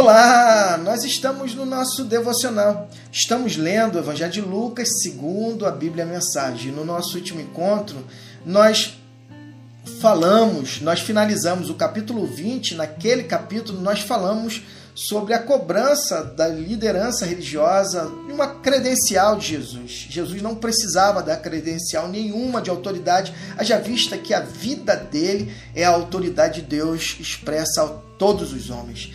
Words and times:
Olá, 0.00 0.78
nós 0.80 1.02
estamos 1.02 1.56
no 1.56 1.66
nosso 1.66 2.04
devocional. 2.04 2.88
Estamos 3.10 3.56
lendo 3.56 3.96
o 3.96 3.98
Evangelho 3.98 4.30
de 4.30 4.40
Lucas 4.40 5.02
segundo 5.02 5.66
a 5.66 5.72
Bíblia 5.72 6.06
Mensagem. 6.06 6.70
No 6.70 6.84
nosso 6.84 7.16
último 7.16 7.40
encontro, 7.40 8.06
nós 8.46 8.96
falamos, 10.00 10.80
nós 10.80 11.00
finalizamos 11.00 11.68
o 11.68 11.74
capítulo 11.74 12.28
20. 12.28 12.76
Naquele 12.76 13.24
capítulo, 13.24 13.80
nós 13.80 13.98
falamos 13.98 14.62
sobre 14.94 15.34
a 15.34 15.38
cobrança 15.40 16.22
da 16.22 16.46
liderança 16.46 17.26
religiosa 17.26 18.08
de 18.24 18.32
uma 18.32 18.46
credencial 18.46 19.36
de 19.36 19.48
Jesus. 19.48 20.06
Jesus 20.08 20.40
não 20.40 20.54
precisava 20.54 21.24
da 21.24 21.36
credencial 21.36 22.06
nenhuma 22.06 22.62
de 22.62 22.70
autoridade, 22.70 23.34
haja 23.56 23.80
vista 23.80 24.16
que 24.16 24.32
a 24.32 24.40
vida 24.40 24.94
dele 24.94 25.52
é 25.74 25.84
a 25.84 25.90
autoridade 25.90 26.62
de 26.62 26.68
Deus 26.68 27.16
expressa 27.18 27.82
a 27.82 27.88
todos 28.16 28.52
os 28.52 28.70
homens. 28.70 29.12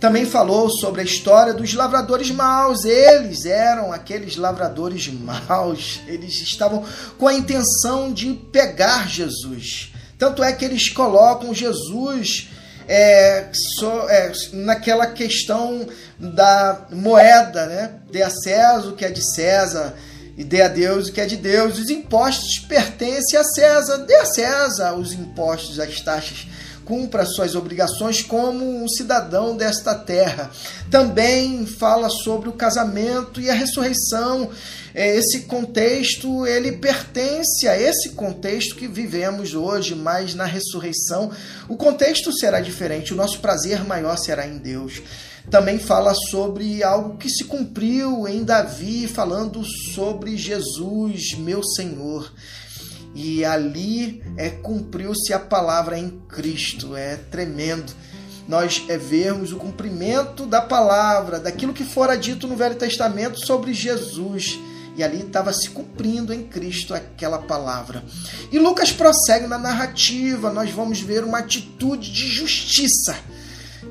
Também 0.00 0.24
falou 0.24 0.70
sobre 0.70 1.02
a 1.02 1.04
história 1.04 1.52
dos 1.52 1.74
lavradores 1.74 2.30
maus. 2.30 2.86
Eles 2.86 3.44
eram 3.44 3.92
aqueles 3.92 4.34
lavradores 4.36 5.08
maus. 5.08 6.00
Eles 6.06 6.40
estavam 6.40 6.82
com 7.18 7.28
a 7.28 7.34
intenção 7.34 8.10
de 8.10 8.32
pegar 8.50 9.06
Jesus. 9.06 9.92
Tanto 10.18 10.42
é 10.42 10.54
que 10.54 10.64
eles 10.64 10.88
colocam 10.88 11.54
Jesus 11.54 12.48
é, 12.88 13.48
so, 13.52 14.08
é, 14.08 14.32
naquela 14.54 15.06
questão 15.06 15.86
da 16.18 16.86
moeda, 16.90 17.66
né? 17.66 17.92
Dê 18.10 18.22
a 18.22 18.30
César 18.30 18.88
o 18.88 18.96
que 18.96 19.04
é 19.04 19.10
de 19.10 19.22
César 19.22 19.94
e 20.36 20.42
dê 20.42 20.62
a 20.62 20.68
Deus 20.68 21.08
o 21.08 21.12
que 21.12 21.20
é 21.20 21.26
de 21.26 21.36
Deus. 21.36 21.78
Os 21.78 21.90
impostos 21.90 22.58
pertencem 22.58 23.38
a 23.38 23.44
César, 23.44 23.98
dê 23.98 24.16
a 24.16 24.24
César 24.24 24.94
os 24.94 25.12
impostos, 25.12 25.78
as 25.78 26.00
taxas 26.00 26.46
cumpra 26.90 27.24
suas 27.24 27.54
obrigações 27.54 28.20
como 28.20 28.82
um 28.82 28.88
cidadão 28.88 29.56
desta 29.56 29.94
terra. 29.94 30.50
Também 30.90 31.64
fala 31.64 32.10
sobre 32.10 32.48
o 32.48 32.52
casamento 32.52 33.40
e 33.40 33.48
a 33.48 33.54
ressurreição. 33.54 34.50
É, 34.92 35.14
esse 35.14 35.42
contexto 35.42 36.44
ele 36.48 36.72
pertence 36.72 37.68
a 37.68 37.80
esse 37.80 38.08
contexto 38.08 38.74
que 38.74 38.88
vivemos 38.88 39.54
hoje, 39.54 39.94
mas 39.94 40.34
na 40.34 40.44
ressurreição 40.44 41.30
o 41.68 41.76
contexto 41.76 42.36
será 42.36 42.58
diferente. 42.58 43.12
O 43.12 43.16
nosso 43.16 43.38
prazer 43.38 43.84
maior 43.84 44.18
será 44.18 44.44
em 44.44 44.58
Deus 44.58 45.00
também 45.50 45.80
fala 45.80 46.14
sobre 46.14 46.80
algo 46.84 47.16
que 47.16 47.28
se 47.28 47.44
cumpriu 47.44 48.28
em 48.28 48.44
Davi, 48.44 49.08
falando 49.08 49.64
sobre 49.92 50.36
Jesus, 50.36 51.34
meu 51.36 51.64
Senhor 51.64 52.30
e 53.14 53.44
ali 53.44 54.22
é 54.36 54.50
cumpriu-se 54.50 55.32
a 55.32 55.38
palavra 55.38 55.98
em 55.98 56.10
Cristo. 56.28 56.96
É 56.96 57.16
tremendo. 57.16 57.92
Nós 58.48 58.84
é 58.88 58.98
vermos 58.98 59.52
o 59.52 59.56
cumprimento 59.56 60.46
da 60.46 60.60
palavra, 60.60 61.38
daquilo 61.38 61.72
que 61.72 61.84
fora 61.84 62.16
dito 62.16 62.48
no 62.48 62.56
Velho 62.56 62.74
Testamento 62.74 63.44
sobre 63.44 63.72
Jesus. 63.72 64.58
E 64.96 65.04
ali 65.04 65.20
estava 65.20 65.52
se 65.52 65.70
cumprindo 65.70 66.32
em 66.32 66.42
Cristo 66.42 66.92
aquela 66.92 67.38
palavra. 67.38 68.02
E 68.50 68.58
Lucas 68.58 68.90
prossegue 68.90 69.46
na 69.46 69.56
narrativa, 69.56 70.52
nós 70.52 70.70
vamos 70.70 71.00
ver 71.00 71.24
uma 71.24 71.38
atitude 71.38 72.12
de 72.12 72.26
justiça, 72.26 73.16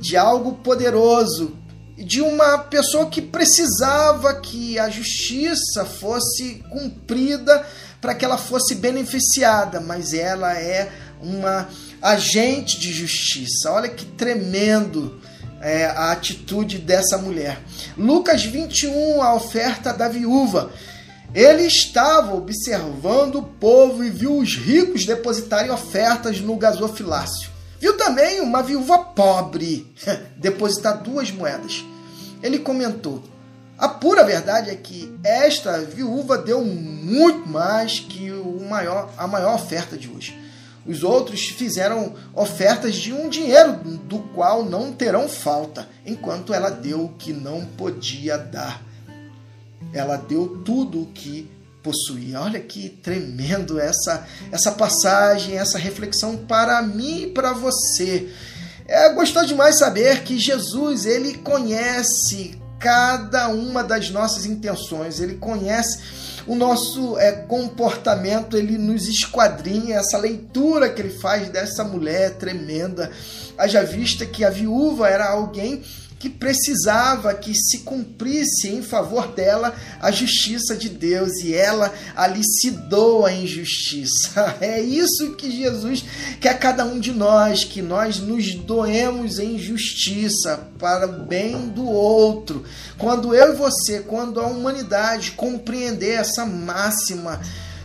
de 0.00 0.16
algo 0.16 0.52
poderoso, 0.54 1.56
de 1.96 2.20
uma 2.20 2.58
pessoa 2.58 3.06
que 3.06 3.22
precisava 3.22 4.34
que 4.34 4.78
a 4.78 4.90
justiça 4.90 5.84
fosse 5.84 6.62
cumprida 6.70 7.64
para 8.00 8.14
que 8.14 8.24
ela 8.24 8.36
fosse 8.36 8.74
beneficiada, 8.74 9.80
mas 9.80 10.12
ela 10.12 10.58
é 10.58 10.90
uma 11.22 11.68
agente 12.02 12.78
de 12.78 12.92
justiça. 12.92 13.70
Olha 13.70 13.88
que 13.88 14.04
tremendo 14.04 15.20
é, 15.60 15.86
a 15.86 16.12
atitude 16.12 16.78
dessa 16.78 17.16
mulher. 17.16 17.58
Lucas 17.96 18.44
21, 18.44 19.22
a 19.22 19.34
oferta 19.34 19.92
da 19.92 20.08
viúva. 20.08 20.70
Ele 21.34 21.62
estava 21.62 22.34
observando 22.34 23.36
o 23.36 23.42
povo 23.42 24.04
e 24.04 24.10
viu 24.10 24.36
os 24.36 24.56
ricos 24.56 25.06
depositarem 25.06 25.70
ofertas 25.70 26.40
no 26.40 26.56
gasofilácio. 26.56 27.53
Viu 27.84 27.98
também 27.98 28.40
uma 28.40 28.62
viúva 28.62 28.98
pobre 28.98 29.92
depositar 30.38 31.02
duas 31.02 31.30
moedas. 31.30 31.84
Ele 32.42 32.58
comentou: 32.58 33.22
a 33.76 33.86
pura 33.86 34.24
verdade 34.24 34.70
é 34.70 34.74
que 34.74 35.14
esta 35.22 35.80
viúva 35.80 36.38
deu 36.38 36.64
muito 36.64 37.46
mais 37.46 38.00
que 38.00 38.30
o 38.30 38.66
maior, 38.66 39.12
a 39.18 39.26
maior 39.26 39.54
oferta 39.54 39.98
de 39.98 40.08
hoje. 40.08 40.34
Os 40.86 41.02
outros 41.02 41.44
fizeram 41.44 42.14
ofertas 42.34 42.94
de 42.94 43.12
um 43.12 43.28
dinheiro 43.28 43.74
do 43.74 44.18
qual 44.34 44.64
não 44.64 44.90
terão 44.90 45.28
falta, 45.28 45.86
enquanto 46.06 46.54
ela 46.54 46.70
deu 46.70 47.04
o 47.04 47.12
que 47.12 47.34
não 47.34 47.66
podia 47.66 48.38
dar. 48.38 48.82
Ela 49.92 50.16
deu 50.16 50.62
tudo 50.64 51.02
o 51.02 51.06
que 51.08 51.50
possuía. 51.84 52.40
Olha 52.40 52.58
que 52.58 52.88
tremendo 52.88 53.78
essa 53.78 54.26
essa 54.50 54.72
passagem, 54.72 55.58
essa 55.58 55.78
reflexão 55.78 56.38
para 56.38 56.80
mim 56.82 57.24
e 57.24 57.26
para 57.26 57.52
você. 57.52 58.28
É 58.88 59.10
gostoso 59.12 59.46
demais 59.46 59.78
saber 59.78 60.22
que 60.24 60.38
Jesus 60.38 61.04
ele 61.04 61.38
conhece 61.38 62.58
cada 62.78 63.48
uma 63.48 63.82
das 63.82 64.10
nossas 64.10 64.44
intenções, 64.44 65.20
ele 65.20 65.36
conhece 65.36 65.98
o 66.46 66.54
nosso 66.54 67.18
é, 67.18 67.32
comportamento, 67.32 68.56
ele 68.56 68.76
nos 68.76 69.08
esquadrinha, 69.08 69.96
essa 69.96 70.18
leitura 70.18 70.90
que 70.90 71.00
ele 71.00 71.18
faz 71.18 71.48
dessa 71.48 71.82
mulher 71.82 72.34
tremenda. 72.34 73.10
Haja 73.56 73.82
vista 73.82 74.26
que 74.26 74.44
a 74.44 74.50
viúva 74.50 75.08
era 75.08 75.30
alguém 75.30 75.82
que 76.18 76.28
precisava 76.28 77.34
que 77.34 77.54
se 77.54 77.80
cumprisse 77.80 78.68
em 78.68 78.82
favor 78.82 79.28
dela 79.28 79.74
a 80.00 80.10
justiça 80.10 80.74
de 80.74 80.88
Deus 80.88 81.42
e 81.42 81.54
ela 81.54 81.92
ali 82.16 82.42
se 82.42 82.70
doa 82.70 83.32
em 83.32 83.46
justiça. 83.46 84.56
É 84.64 84.80
isso 84.80 85.34
que 85.36 85.50
Jesus 85.50 86.04
quer 86.40 86.58
cada 86.58 86.84
um 86.84 86.98
de 86.98 87.12
nós, 87.12 87.64
que 87.64 87.82
nós 87.82 88.18
nos 88.18 88.54
doemos 88.54 89.38
em 89.38 89.58
justiça 89.58 90.68
para 90.78 91.06
o 91.06 91.24
bem 91.24 91.68
do 91.68 91.86
outro. 91.86 92.64
Quando 92.96 93.34
eu 93.34 93.52
e 93.52 93.56
você, 93.56 94.00
quando 94.00 94.40
a 94.40 94.46
humanidade 94.46 95.32
compreender 95.32 96.14
essa 96.14 96.46
máxima 96.46 97.40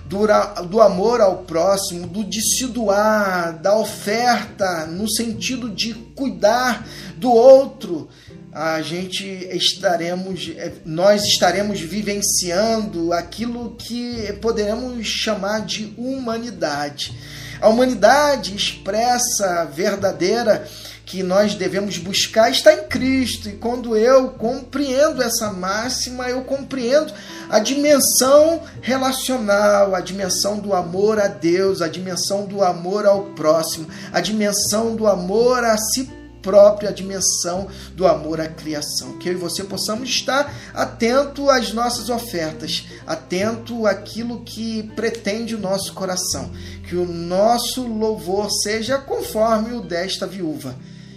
do, 0.09 0.81
amor 0.81 1.21
ao 1.21 1.43
próximo, 1.43 2.07
do 2.07 2.23
de 2.23 2.41
se 2.41 2.65
doar, 2.65 3.53
da 3.59 3.77
oferta, 3.77 4.87
no 4.87 5.09
sentido 5.09 5.69
de 5.69 5.93
cuidar 5.93 6.87
do 7.15 7.31
outro, 7.31 8.09
a 8.51 8.81
gente 8.81 9.23
estaremos, 9.51 10.51
é, 10.57 10.73
nós 10.83 11.23
estaremos 11.25 11.79
vivenciando 11.79 13.13
aquilo 13.13 13.75
que 13.77 14.33
poderemos 14.41 15.05
chamar 15.05 15.61
de 15.61 15.93
humanidade. 15.95 17.13
A 17.61 17.69
humanidade 17.69 18.55
expressa 18.55 19.65
verdadeira 19.65 20.67
que 21.09 21.23
nós 21.23 21.55
devemos 21.55 21.97
buscar 21.97 22.51
está 22.51 22.71
em 22.71 22.83
Cristo. 22.83 23.49
E 23.49 23.53
quando 23.53 23.97
eu 23.97 24.29
compreendo 24.29 25.23
essa 25.23 25.51
máxima, 25.51 26.29
eu 26.29 26.43
compreendo 26.43 27.11
a 27.49 27.57
dimensão 27.57 28.61
relacional, 28.79 29.95
a 29.95 30.01
dimensão 30.01 30.59
do 30.59 30.71
amor 30.71 31.19
a 31.19 31.27
Deus, 31.27 31.81
a 31.81 31.87
dimensão 31.87 32.45
do 32.45 32.63
amor 32.63 33.07
ao 33.07 33.23
próximo, 33.31 33.87
a 34.13 34.21
dimensão 34.21 34.95
do 34.95 35.07
amor 35.07 35.63
a 35.63 35.75
si 35.79 36.07
própria 36.43 36.93
dimensão 36.93 37.67
do 37.95 38.05
amor 38.05 38.39
à 38.39 38.47
criação. 38.47 39.17
Que 39.17 39.29
eu 39.29 39.33
e 39.33 39.35
você 39.35 39.63
possamos 39.63 40.07
estar 40.09 40.53
atento 40.75 41.49
às 41.49 41.73
nossas 41.73 42.09
ofertas, 42.09 42.87
atento 43.07 43.87
àquilo 43.87 44.41
que 44.41 44.83
pretende 44.95 45.55
o 45.55 45.59
nosso 45.59 45.91
coração. 45.93 46.51
Que 46.87 46.95
o 46.95 47.05
nosso 47.05 47.81
louvor 47.87 48.47
seja 48.63 48.99
conforme 48.99 49.75
o 49.75 49.81
desta 49.81 50.27
viúva. 50.27 50.75